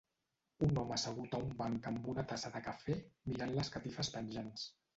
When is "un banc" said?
1.49-1.91